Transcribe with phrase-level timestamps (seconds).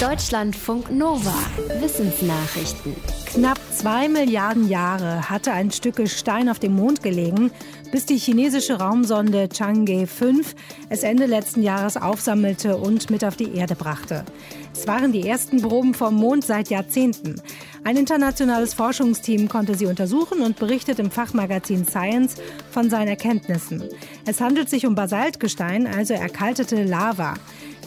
[0.00, 1.32] Deutschlandfunk Nova.
[1.80, 2.94] Wissensnachrichten.
[3.24, 7.50] Knapp zwei Milliarden Jahre hatte ein Stück Gestein auf dem Mond gelegen,
[7.92, 10.54] bis die chinesische Raumsonde Chang'e 5
[10.90, 14.26] es Ende letzten Jahres aufsammelte und mit auf die Erde brachte.
[14.74, 17.40] Es waren die ersten Proben vom Mond seit Jahrzehnten.
[17.82, 22.34] Ein internationales Forschungsteam konnte sie untersuchen und berichtet im Fachmagazin Science
[22.70, 23.84] von seinen Erkenntnissen.
[24.26, 27.34] Es handelt sich um Basaltgestein, also erkaltete Lava.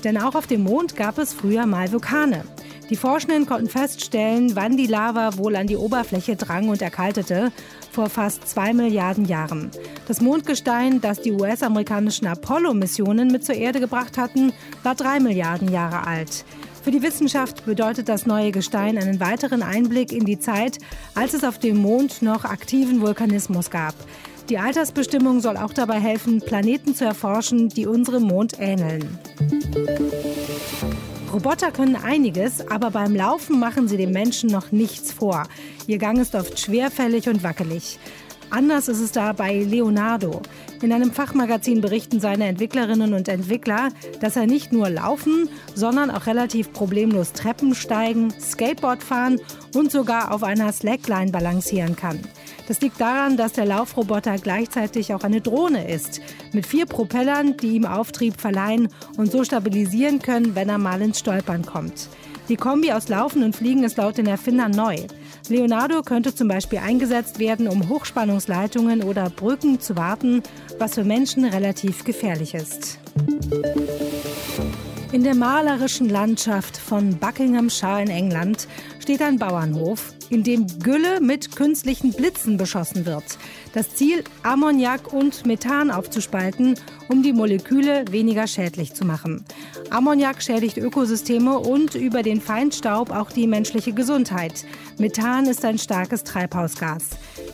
[0.03, 2.43] Denn auch auf dem Mond gab es früher mal Vulkane.
[2.89, 7.51] Die Forschenden konnten feststellen, wann die Lava wohl an die Oberfläche drang und erkaltete,
[7.91, 9.69] vor fast zwei Milliarden Jahren.
[10.07, 16.07] Das Mondgestein, das die US-amerikanischen Apollo-Missionen mit zur Erde gebracht hatten, war drei Milliarden Jahre
[16.07, 16.45] alt.
[16.83, 20.77] Für die Wissenschaft bedeutet das neue Gestein einen weiteren Einblick in die Zeit,
[21.13, 23.93] als es auf dem Mond noch aktiven Vulkanismus gab.
[24.49, 29.19] Die Altersbestimmung soll auch dabei helfen, Planeten zu erforschen, die unserem Mond ähneln.
[31.31, 35.43] Roboter können einiges, aber beim Laufen machen sie dem Menschen noch nichts vor.
[35.85, 37.99] Ihr Gang ist oft schwerfällig und wackelig.
[38.49, 40.41] Anders ist es da bei Leonardo.
[40.81, 43.89] In einem Fachmagazin berichten seine Entwicklerinnen und Entwickler,
[44.21, 49.39] dass er nicht nur laufen, sondern auch relativ problemlos Treppen steigen, Skateboard fahren
[49.75, 52.19] und sogar auf einer Slackline balancieren kann.
[52.69, 56.21] Das liegt daran, dass der Laufroboter gleichzeitig auch eine Drohne ist,
[56.53, 61.17] mit vier Propellern, die ihm Auftrieb verleihen und so stabilisieren können, wenn er mal ins
[61.17, 62.09] Stolpern kommt.
[62.47, 64.97] Die Kombi aus Laufen und Fliegen ist laut den Erfindern neu.
[65.47, 70.43] Leonardo könnte zum Beispiel eingesetzt werden, um Hochspannungsleitungen oder Brücken zu warten,
[70.77, 72.99] was für Menschen relativ gefährlich ist.
[75.11, 78.67] In der malerischen Landschaft von Buckinghamshire in England
[79.09, 83.23] steht ein Bauernhof, in dem Gülle mit künstlichen Blitzen beschossen wird.
[83.73, 86.75] Das Ziel, Ammoniak und Methan aufzuspalten,
[87.07, 89.43] um die Moleküle weniger schädlich zu machen.
[89.89, 94.63] Ammoniak schädigt Ökosysteme und über den Feinstaub auch die menschliche Gesundheit.
[94.99, 97.05] Methan ist ein starkes Treibhausgas.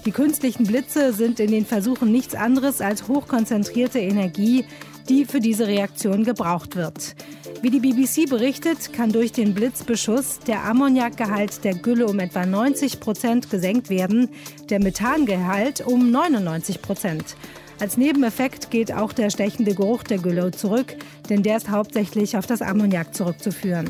[0.06, 4.66] Die künstlichen Blitze sind in den Versuchen nichts anderes als hochkonzentrierte Energie,
[5.08, 7.16] die für diese Reaktion gebraucht wird.
[7.62, 13.00] Wie die BBC berichtet, kann durch den Blitzbeschuss der Ammoniakgehalt der Gülle um etwa 90
[13.00, 14.30] Prozent gesenkt werden,
[14.70, 17.36] der Methangehalt um 99 Prozent.
[17.80, 20.96] Als Nebeneffekt geht auch der stechende Geruch der Gülle zurück,
[21.30, 23.90] denn der ist hauptsächlich auf das Ammoniak zurückzuführen.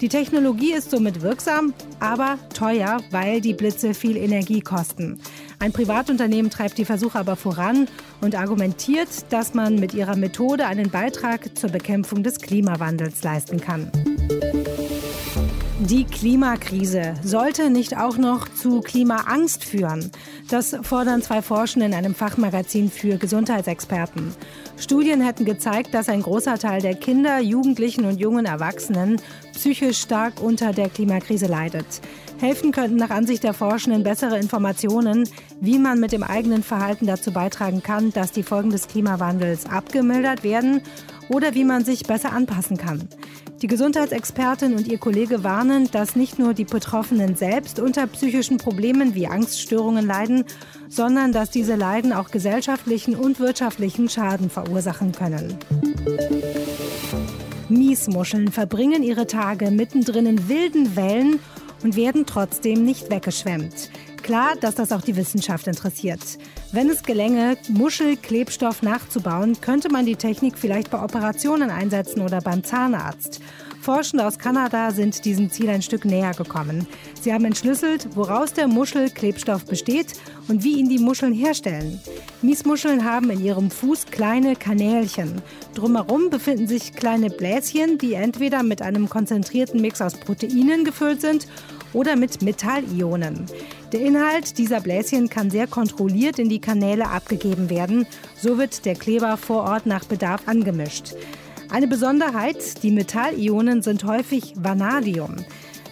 [0.00, 5.20] Die Technologie ist somit wirksam, aber teuer, weil die Blitze viel Energie kosten.
[5.58, 7.86] Ein Privatunternehmen treibt die Versuche aber voran
[8.22, 13.92] und argumentiert, dass man mit ihrer Methode einen Beitrag zur Bekämpfung des Klimawandels leisten kann.
[15.88, 20.10] Die Klimakrise sollte nicht auch noch zu Klimaangst führen.
[20.50, 24.34] Das fordern zwei Forschende in einem Fachmagazin für Gesundheitsexperten.
[24.76, 29.22] Studien hätten gezeigt, dass ein großer Teil der Kinder, Jugendlichen und jungen Erwachsenen
[29.54, 31.86] psychisch stark unter der Klimakrise leidet.
[32.38, 35.26] Helfen könnten nach Ansicht der Forschenden bessere Informationen,
[35.60, 40.44] wie man mit dem eigenen Verhalten dazu beitragen kann, dass die Folgen des Klimawandels abgemildert
[40.44, 40.82] werden
[41.30, 43.08] oder wie man sich besser anpassen kann.
[43.62, 49.14] Die Gesundheitsexpertin und ihr Kollege warnen, dass nicht nur die Betroffenen selbst unter psychischen Problemen
[49.14, 50.44] wie Angststörungen leiden,
[50.88, 55.56] sondern dass diese Leiden auch gesellschaftlichen und wirtschaftlichen Schaden verursachen können.
[57.68, 61.38] Miesmuscheln verbringen ihre Tage mittendrin in wilden Wellen
[61.82, 63.90] und werden trotzdem nicht weggeschwemmt.
[64.30, 66.20] Klar, dass das auch die Wissenschaft interessiert.
[66.70, 72.62] Wenn es gelänge, Muschelklebstoff nachzubauen, könnte man die Technik vielleicht bei Operationen einsetzen oder beim
[72.62, 73.40] Zahnarzt.
[73.80, 76.86] Forschende aus Kanada sind diesem Ziel ein Stück näher gekommen.
[77.20, 80.12] Sie haben entschlüsselt, woraus der Muschelklebstoff besteht
[80.46, 81.98] und wie ihn die Muscheln herstellen.
[82.40, 85.42] Miesmuscheln haben in ihrem Fuß kleine Kanälchen.
[85.74, 91.48] Drumherum befinden sich kleine Bläschen, die entweder mit einem konzentrierten Mix aus Proteinen gefüllt sind
[91.92, 93.46] oder mit Metallionen.
[93.92, 98.06] Der Inhalt dieser Bläschen kann sehr kontrolliert in die Kanäle abgegeben werden.
[98.40, 101.14] So wird der Kleber vor Ort nach Bedarf angemischt.
[101.70, 105.36] Eine Besonderheit, die Metallionen sind häufig Vanadium,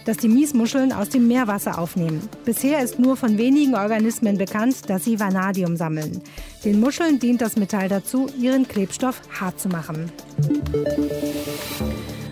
[0.05, 2.27] das die Miesmuscheln aus dem Meerwasser aufnehmen.
[2.43, 6.21] Bisher ist nur von wenigen Organismen bekannt, dass sie Vanadium sammeln.
[6.65, 10.11] Den Muscheln dient das Metall dazu, ihren Klebstoff hart zu machen.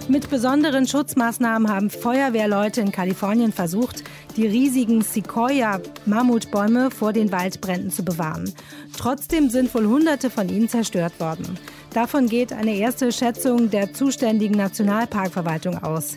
[0.09, 4.06] Mit besonderen Schutzmaßnahmen haben Feuerwehrleute in Kalifornien versucht,
[4.38, 8.54] die riesigen Sequoia-Mammutbäume vor den Waldbränden zu bewahren.
[8.98, 11.59] Trotzdem sind wohl Hunderte von ihnen zerstört worden.
[11.94, 16.15] Davon geht eine erste Schätzung der zuständigen Nationalparkverwaltung aus.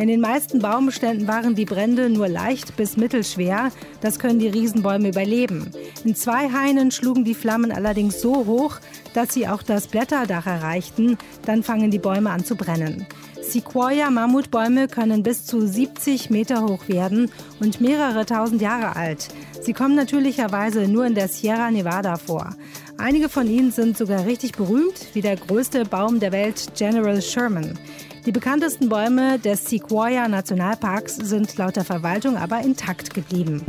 [0.00, 3.70] In den meisten Baumbeständen waren die Brände nur leicht bis mittelschwer.
[4.00, 5.72] Das können die Riesenbäume überleben.
[6.04, 8.78] In zwei Hainen schlugen die Flammen allerdings so hoch,
[9.12, 11.18] dass sie auch das Blätterdach erreichten.
[11.44, 13.06] Dann fangen die Bäume an zu brennen.
[13.42, 17.30] Sequoia-Mammutbäume können bis zu 70 Meter hoch werden
[17.60, 19.28] und mehrere tausend Jahre alt.
[19.60, 22.56] Sie kommen natürlicherweise nur in der Sierra Nevada vor.
[22.96, 27.78] Einige von ihnen sind sogar richtig berühmt, wie der größte Baum der Welt, General Sherman.
[28.26, 33.62] Die bekanntesten Bäume des Sequoia Nationalparks sind laut der Verwaltung aber intakt geblieben.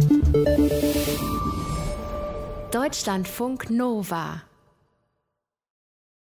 [2.71, 4.42] Deutschlandfunk Nova